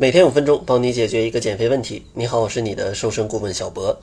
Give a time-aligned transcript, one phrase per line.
[0.00, 2.02] 每天五分钟，帮你解决一个减肥问题。
[2.14, 3.94] 你好，我是你的瘦身顾问小博。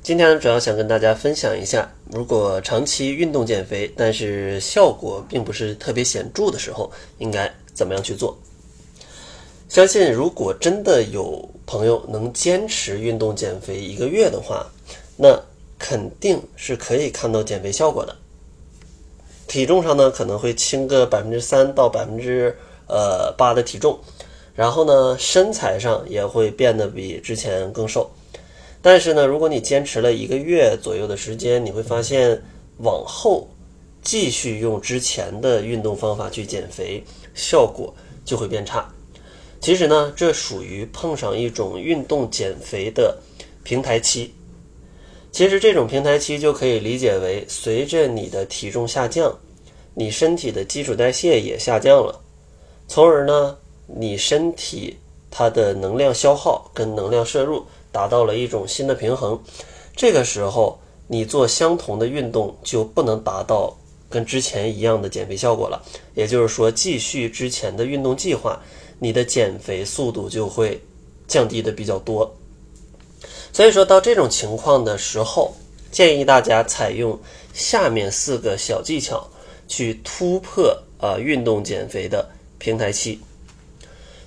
[0.00, 8.38] 今天，主要想跟大家分享一下，如果长期运动减肥，但是效果并不是特别显著的时候，应该怎么样去做？
[9.68, 14.64] 相信如果真的有朋友能坚持运动减肥一个月的话，
[15.16, 15.36] 那
[15.80, 18.14] 肯定是可以看到减肥效果的。
[19.48, 22.56] 体重上呢，可能会轻个百分之三到百分之
[22.86, 23.98] 呃八的体重。
[24.60, 28.10] 然后呢，身材上也会变得比之前更瘦。
[28.82, 32.38] 但是呢，如果你坚持了一个月左右的时间，你会发现
[32.80, 33.48] 往后
[34.02, 37.02] 继续用之前的运动方法去减肥，
[37.32, 38.86] 效果就会变差。
[39.62, 43.16] 其实呢，这属于碰上一种运动减肥的
[43.64, 44.30] 平台期。
[45.32, 49.34] 其实这种平台期就可以理解为，随着你的体重下降，
[49.94, 52.20] 你身体的基础代谢也下降了，
[52.86, 53.56] 从而呢。
[53.96, 54.96] 你身体
[55.30, 59.40] 它的能量消耗跟能量摄入达到了一种新的平衡，
[59.96, 63.76] 这个时候你做相同的运动就不能达到
[64.08, 65.82] 跟之前一样的减肥效果了。
[66.14, 68.60] 也就是说，继续之前的运动计划，
[68.98, 70.80] 你的减肥速度就会
[71.26, 72.32] 降低的比较多。
[73.52, 75.54] 所以说到这种情况的时候，
[75.90, 77.18] 建议大家采用
[77.52, 79.28] 下面四个小技巧
[79.66, 83.18] 去突破啊运动减肥的平台期。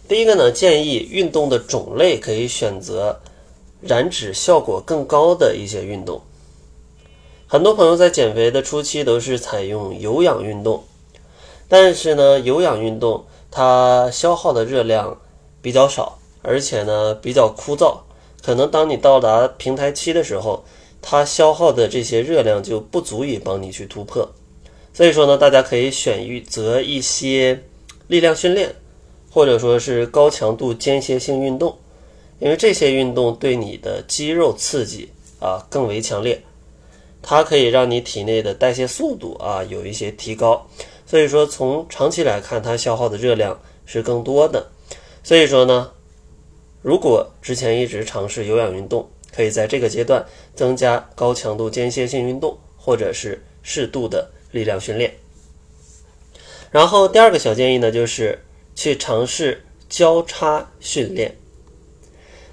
[0.07, 3.21] 第一个呢，建议运动的种类可以选择
[3.81, 6.21] 燃脂效果更高的一些运动。
[7.47, 10.83] 很多朋友在减肥的初期都是采用有氧运动，
[11.69, 15.19] 但是呢，有氧运动它消耗的热量
[15.61, 17.99] 比较少，而且呢比较枯燥，
[18.43, 20.65] 可能当你到达平台期的时候，
[21.01, 24.29] 它消耗的这些热量就不足以帮你去突破。
[24.93, 27.63] 所以说呢，大家可以选择一些
[28.07, 28.75] 力量训练。
[29.33, 31.75] 或者说是高强度间歇性运动，
[32.37, 35.09] 因为这些运动对你的肌肉刺激
[35.39, 36.39] 啊更为强烈，
[37.23, 40.63] 它可以让你体内的代谢速度啊有一些提高，
[41.07, 44.63] 所以说从长期来看，它消耗的热量是更多的。
[45.23, 45.89] 所以说呢，
[46.83, 55.11] 如果之前一直尝试有氧运动，可以在这个阶段增加高强度间歇性运动，或者是适度的力量训练。
[56.69, 58.37] 然后第二个小建议呢，就是。
[58.75, 61.37] 去尝试交叉训练。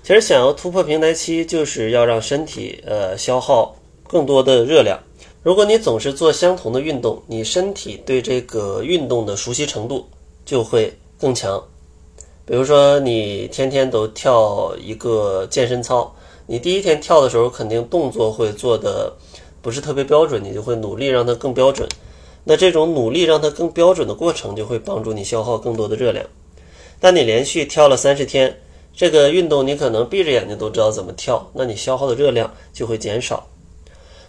[0.02, 3.76] 其实想要突破平台期，就是要让身体呃消耗
[4.08, 4.98] 更多的热量。
[5.42, 10.08] 如果你总是做相同的运动，你身体对这个运动的熟悉程度
[10.44, 11.62] 就会更强。
[12.44, 16.14] 比如说你天天都跳一个健身操，
[16.46, 19.14] 你第一天跳的时候肯定动作会做的
[19.62, 21.88] 不是特别标准，你就会努力让它更标准。
[22.44, 26.24] 那这种努力让它更标准的过程，就会帮助你消耗更多的热量。
[26.98, 28.60] 但你连续跳了三十天，
[28.94, 33.46] 这个运动你可能闭着眼睛都知道怎么跳，那你消耗的热量就会减少。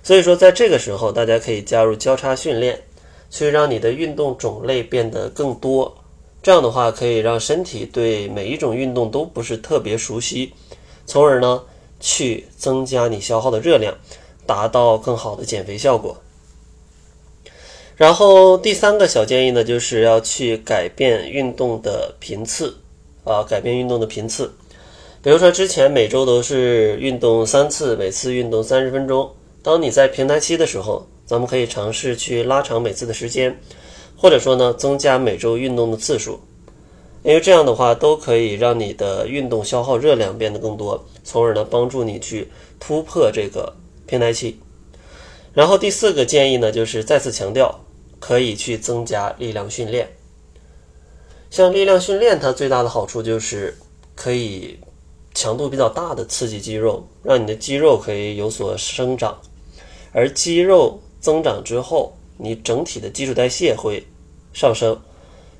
[0.03, 2.81] 所以说，在这个时候，大家可以加入交叉训练，
[3.29, 5.95] 去让你的运动种类变得更多。
[6.43, 10.53] 这样的话，可以让身体对每一种运动都不是特别熟悉，
[11.05, 11.61] 从而呢，
[11.99, 13.93] 去增加你消耗的热量，
[14.45, 16.17] 达到更好的减肥效果。
[18.01, 22.75] 然后第三个小建议呢，就是要去改变运动的频次，
[23.23, 24.51] 啊，改变运动的频次。
[25.21, 29.29] 比如说之前每周都是运动三次，每次运动三十分钟。
[29.61, 33.55] 当你在平台期的时候，咱们可以尝试去拉长每次的时间，
[34.17, 36.39] 或者说呢，增加每周运动的次数。
[37.21, 42.47] 因为这样的话，都可以让你的运动消耗热量变得更多，从而呢，帮助你去
[42.79, 43.71] 突破这个
[44.07, 44.59] 平台期。
[45.53, 47.79] 然后第四个建议呢，就是再次强调。
[48.21, 50.07] 可以去增加力量训练，
[51.49, 53.75] 像力量训练，它最大的好处就是
[54.15, 54.79] 可以
[55.33, 59.35] 强度比较大的刺激肌肉，让你的肌肉可以有所生长，
[60.13, 64.05] 而肌肉增长之后，你整体的基础代谢会
[64.53, 65.01] 上升，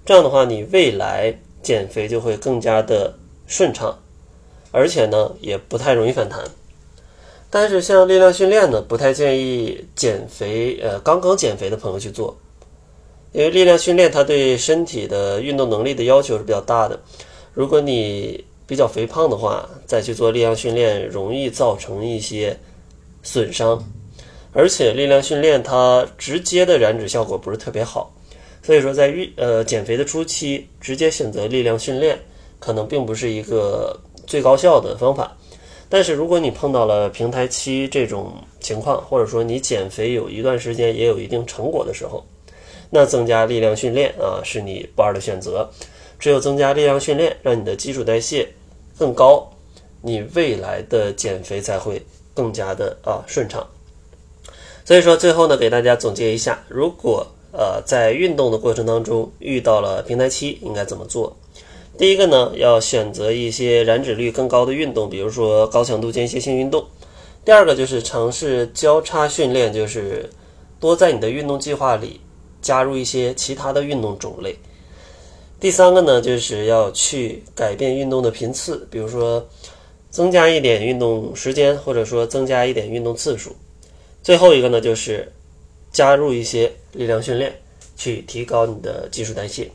[0.05, 3.17] 这样的话，你未来减肥就会更加的
[3.47, 3.97] 顺畅，
[4.71, 6.39] 而且呢，也不太容易反弹。
[7.49, 12.37] 但是像力量训练呢，不太建议减肥，呃，刚刚减肥的朋友去做。
[13.33, 16.99] 因为力量训练，它对身体的运动能力的要求是比较大的。
[17.53, 22.57] 如果你比较肥胖的话，再去做力量训练，容易造成一些
[23.23, 23.81] 损伤。
[24.53, 28.13] 而且力量训练它直接的燃脂效果不是特别好，
[28.61, 32.19] 所以说在运呃减肥的初期，直接选择力量训练
[32.59, 33.97] 可能并不是一个
[34.27, 35.37] 最高效的方法。
[35.87, 42.21] 但是如果你碰到了平台期这种情况，或者说你减肥有一段时间也有一定成果的时候，
[42.91, 45.67] 那增加力量训练啊，是你不二的选择。
[46.19, 48.47] 只有增加力量训练，让你的基础代谢
[48.95, 49.49] 更高，
[50.03, 51.99] 你未来的减肥才会
[52.35, 53.65] 更加的啊顺畅。
[54.85, 61.35] 所以说，最后呢，给大家总结一下，如果呃在运动的过程当中遇到了平台期，应该怎么做？
[61.97, 66.85] 第一个呢，要选择一些燃脂率更高的运动，比如说高强度间歇性运动。
[67.43, 70.29] 第二个就是尝试交叉训练，就是
[70.79, 72.21] 多在你的运动计划里
[72.61, 74.55] 加入一些其他的运动种类。
[75.59, 79.47] 第三个呢，就是要去改变运动的频次，比如说
[80.09, 83.55] 增加一点运动时间，或者说增加一点运动次数。
[84.23, 85.31] 最后一个呢，就是
[85.91, 87.61] 加入一些力量训练，
[87.95, 89.69] 去提高你的基础代谢。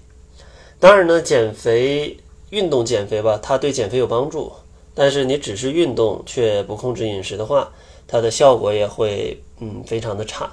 [0.80, 2.16] 当然呢，减肥
[2.50, 4.52] 运动减肥吧，它对减肥有帮助，
[4.94, 7.72] 但是你只是运动却不控制饮食的话，
[8.08, 10.52] 它的效果也会嗯非常的差。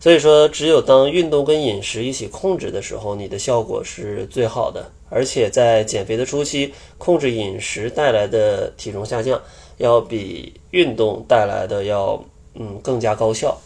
[0.00, 4.90] 所以说，只有当运动跟饮食一起控制的时候，你的效果是最好的。
[5.10, 9.40] 而且在减肥的初期，控制饮食带来的体重下降，
[9.78, 12.22] 要比运动带来的要。
[12.60, 13.56] 嗯，更加高效。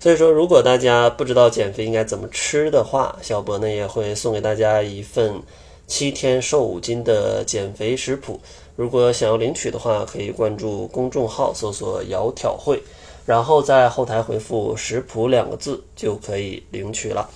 [0.00, 5.40] 所以说，如果大家不知道减肥应该怎么吃的话，小博呢也会送给大家一份
[5.86, 8.40] 七天瘦五斤的减肥食谱。
[8.74, 12.82] 如果想要领取的话，可以关注公众号搜索“窈窕会”，
[13.26, 17.28] 然后在后台回复“食谱”两个字就可以领取了。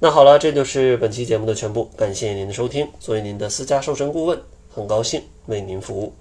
[0.00, 2.86] 那好了，这就是本期节目的全部，感谢您的收听。
[2.98, 4.38] 作为您的私家瘦身顾问，
[4.74, 6.12] 很高兴为您服务。